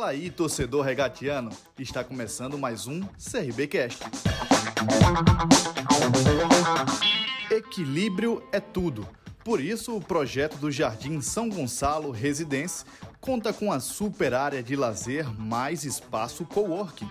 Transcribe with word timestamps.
Fala 0.00 0.12
aí, 0.12 0.30
torcedor 0.30 0.82
regatiano. 0.82 1.50
Está 1.78 2.02
começando 2.02 2.56
mais 2.56 2.86
um 2.86 3.02
CRBcast. 3.18 3.98
Equilíbrio 7.50 8.42
é 8.50 8.60
tudo. 8.60 9.06
Por 9.44 9.60
isso, 9.60 9.94
o 9.94 10.00
projeto 10.00 10.56
do 10.56 10.70
Jardim 10.70 11.20
São 11.20 11.50
Gonçalo 11.50 12.12
Residência 12.12 12.86
conta 13.20 13.52
com 13.52 13.70
a 13.70 13.78
super 13.78 14.32
área 14.32 14.62
de 14.62 14.74
lazer 14.74 15.28
mais 15.38 15.84
espaço 15.84 16.46
coworking. 16.46 17.10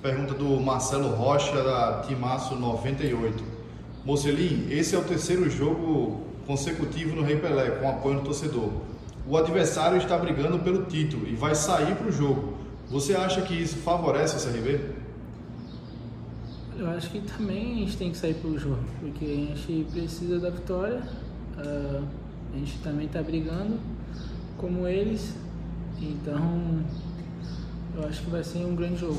Pergunta 0.00 0.34
do 0.34 0.60
Marcelo 0.60 1.08
Rocha, 1.14 1.62
da 1.62 2.02
Timaço 2.06 2.56
98. 2.56 3.44
Mocelin, 4.04 4.66
esse 4.70 4.96
é 4.96 4.98
o 4.98 5.04
terceiro 5.04 5.48
jogo 5.50 6.22
consecutivo 6.46 7.14
no 7.14 7.22
Rei 7.22 7.36
Pelé, 7.36 7.70
com 7.70 7.88
apoio 7.88 8.16
do 8.16 8.24
torcedor. 8.24 8.70
O 9.26 9.36
adversário 9.36 9.98
está 9.98 10.18
brigando 10.18 10.58
pelo 10.58 10.84
título 10.86 11.28
e 11.28 11.34
vai 11.34 11.54
sair 11.54 11.94
para 11.94 12.08
o 12.08 12.12
jogo. 12.12 12.58
Você 12.90 13.14
acha 13.14 13.40
que 13.42 13.54
isso 13.54 13.76
favorece 13.76 14.36
o 14.36 14.52
CRB? 14.52 14.80
Eu 16.76 16.90
acho 16.90 17.10
que 17.10 17.20
também 17.20 17.74
a 17.74 17.76
gente 17.76 17.96
tem 17.96 18.10
que 18.10 18.16
sair 18.16 18.34
para 18.34 18.50
o 18.50 18.58
jogo, 18.58 18.82
porque 19.00 19.24
a 19.24 19.28
gente 19.28 19.86
precisa 19.92 20.40
da 20.40 20.50
vitória. 20.50 21.00
Uh, 21.56 22.04
a 22.52 22.58
gente 22.58 22.78
também 22.78 23.06
está 23.06 23.22
brigando 23.22 23.78
como 24.58 24.86
eles, 24.86 25.34
então 26.00 26.84
eu 27.96 28.08
acho 28.08 28.22
que 28.22 28.30
vai 28.30 28.42
ser 28.42 28.58
um 28.58 28.74
grande 28.74 29.00
jogo. 29.00 29.18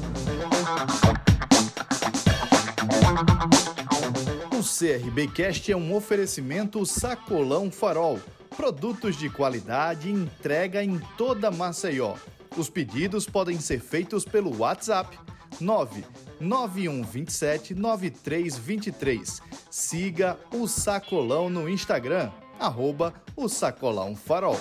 O 4.51 4.61
CRBcast 4.61 5.71
é 5.71 5.77
um 5.77 5.95
oferecimento 5.95 6.85
Sacolão 6.85 7.71
Farol. 7.71 8.19
Produtos 8.55 9.17
de 9.17 9.29
qualidade 9.29 10.11
entrega 10.11 10.83
em 10.83 10.99
toda 11.17 11.49
Maceió. 11.49 12.13
Os 12.55 12.69
pedidos 12.69 13.25
podem 13.25 13.59
ser 13.59 13.79
feitos 13.79 14.25
pelo 14.25 14.55
WhatsApp 14.59 15.17
99127 15.59 17.73
9323. 17.73 19.41
Siga 19.71 20.37
o 20.53 20.67
Sacolão 20.67 21.49
no 21.49 21.67
Instagram, 21.67 22.29
arroba 22.59 23.11
o 23.35 23.49
Sacolão 23.49 24.15
Farol. 24.15 24.59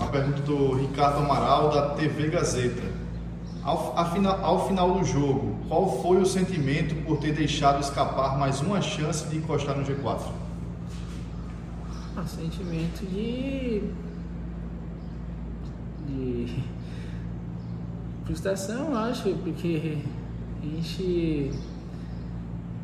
A 0.00 0.06
pergunta 0.06 0.40
do 0.42 0.72
Ricardo 0.74 1.18
Amaral, 1.18 1.68
da 1.70 1.90
TV 1.90 2.30
Gazeta. 2.30 2.80
Ao, 3.64 3.96
ao, 3.96 4.66
final 4.66 4.98
do 4.98 5.04
jogo, 5.04 5.56
qual 5.68 6.02
foi 6.02 6.20
o 6.20 6.26
sentimento 6.26 6.96
por 7.06 7.18
ter 7.18 7.32
deixado 7.32 7.80
escapar 7.80 8.36
mais 8.36 8.60
uma 8.60 8.82
chance 8.82 9.24
de 9.28 9.36
encostar 9.36 9.76
no 9.76 9.84
G4? 9.84 10.20
Um 12.18 12.26
sentimento 12.26 13.06
de. 13.06 13.84
de. 16.08 16.62
frustração, 18.24 18.96
acho, 18.96 19.32
porque 19.44 19.98
a 20.60 20.66
gente 20.66 21.52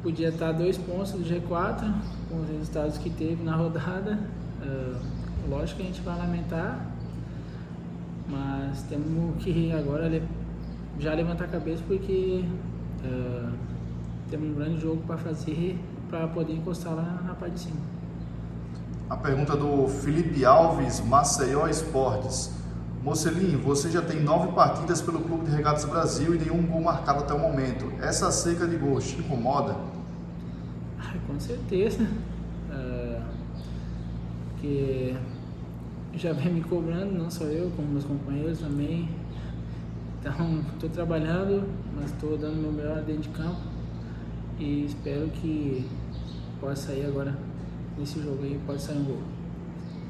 podia 0.00 0.28
estar 0.28 0.52
dois 0.52 0.78
pontos 0.78 1.10
do 1.10 1.24
G4 1.24 1.92
com 2.30 2.40
os 2.40 2.48
resultados 2.48 2.98
que 2.98 3.10
teve 3.10 3.42
na 3.42 3.56
rodada. 3.56 4.16
Uh, 4.62 4.96
lógico 5.50 5.78
que 5.78 5.82
a 5.82 5.86
gente 5.86 6.02
vai 6.02 6.16
lamentar, 6.16 6.86
mas 8.28 8.82
temos 8.82 9.42
que 9.42 9.72
agora 9.72 10.08
já 10.98 11.14
levantar 11.14 11.44
a 11.44 11.48
cabeça 11.48 11.82
porque 11.86 12.44
uh, 13.04 13.52
temos 14.30 14.50
um 14.50 14.54
grande 14.54 14.80
jogo 14.80 15.02
para 15.06 15.16
fazer 15.16 15.78
para 16.08 16.26
poder 16.28 16.54
encostar 16.54 16.94
lá 16.94 17.22
na 17.24 17.34
parte 17.34 17.54
de 17.54 17.60
cima. 17.60 17.80
A 19.10 19.16
pergunta 19.16 19.56
do 19.56 19.88
Felipe 19.88 20.44
Alves, 20.44 21.00
Maceió 21.00 21.66
Esportes. 21.68 22.58
Mocelin, 23.02 23.56
você 23.56 23.90
já 23.90 24.02
tem 24.02 24.20
nove 24.20 24.52
partidas 24.52 25.00
pelo 25.00 25.20
Clube 25.20 25.46
de 25.46 25.56
Regatas 25.56 25.84
Brasil 25.84 26.34
e 26.34 26.38
nenhum 26.38 26.66
gol 26.66 26.82
marcado 26.82 27.20
até 27.20 27.32
o 27.32 27.38
momento. 27.38 27.90
Essa 28.02 28.30
seca 28.30 28.66
de 28.66 28.76
gols 28.76 29.08
te 29.08 29.18
incomoda? 29.18 29.76
Ah, 30.98 31.14
com 31.26 31.38
certeza. 31.38 32.02
Uh, 32.02 33.22
porque 34.50 35.14
já 36.14 36.32
vem 36.32 36.52
me 36.52 36.60
cobrando, 36.62 37.12
não 37.12 37.30
só 37.30 37.44
eu, 37.44 37.70
como 37.76 37.88
meus 37.88 38.04
companheiros 38.04 38.58
também. 38.58 39.08
Então, 40.28 40.60
estou 40.74 40.90
trabalhando, 40.90 41.66
mas 41.94 42.10
estou 42.10 42.36
dando 42.36 42.56
meu 42.56 42.72
melhor 42.72 43.02
dentro 43.02 43.22
de 43.22 43.28
campo 43.30 43.60
e 44.58 44.84
espero 44.84 45.28
que 45.28 45.88
possa 46.60 46.88
sair 46.88 47.06
agora 47.06 47.36
nesse 47.96 48.20
jogo 48.20 48.42
aí, 48.42 48.60
pode 48.66 48.82
sair 48.82 48.98
um 48.98 49.04
gol. 49.04 49.22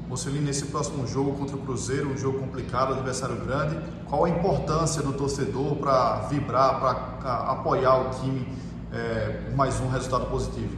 Mocelin, 0.07 0.39
nesse 0.39 0.65
próximo 0.65 1.05
jogo 1.05 1.33
contra 1.33 1.55
o 1.55 1.59
Cruzeiro, 1.59 2.09
um 2.09 2.17
jogo 2.17 2.39
complicado, 2.39 2.93
adversário 2.93 3.35
grande, 3.45 3.77
qual 4.07 4.25
a 4.25 4.29
importância 4.29 5.03
do 5.03 5.13
torcedor 5.13 5.75
para 5.75 6.27
vibrar, 6.27 6.79
para 6.79 7.35
apoiar 7.51 8.07
o 8.07 8.09
time 8.19 8.47
é, 8.91 9.51
mais 9.55 9.79
um 9.79 9.87
resultado 9.87 10.25
positivo? 10.31 10.75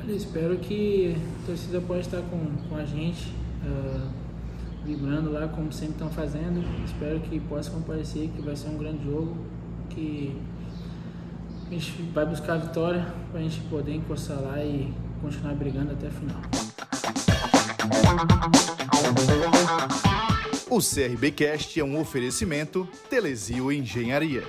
Olha, 0.00 0.12
espero 0.12 0.56
que 0.56 1.14
a 1.42 1.46
torcida 1.46 1.80
possa 1.82 2.00
estar 2.00 2.22
com, 2.22 2.38
com 2.70 2.76
a 2.76 2.86
gente. 2.86 3.34
Uh, 3.62 4.25
vibrando 4.86 5.32
lá 5.32 5.48
como 5.48 5.72
sempre 5.72 5.94
estão 5.94 6.08
fazendo. 6.08 6.64
Espero 6.84 7.18
que 7.20 7.40
possa 7.40 7.70
comparecer, 7.70 8.28
que 8.28 8.40
vai 8.40 8.54
ser 8.54 8.68
um 8.68 8.78
grande 8.78 9.04
jogo, 9.04 9.36
que 9.90 10.40
a 11.66 11.70
gente 11.70 12.02
vai 12.14 12.24
buscar 12.24 12.54
a 12.54 12.58
vitória 12.58 13.04
para 13.30 13.40
a 13.40 13.42
gente 13.42 13.60
poder 13.62 13.94
encostar 13.94 14.40
lá 14.40 14.62
e 14.62 14.94
continuar 15.20 15.54
brigando 15.54 15.92
até 15.92 16.06
a 16.06 16.10
final. 16.10 16.40
O 20.70 20.78
CRBcast 20.78 21.80
é 21.80 21.84
um 21.84 22.00
oferecimento 22.00 22.88
Telesio 23.10 23.72
Engenharia. 23.72 24.44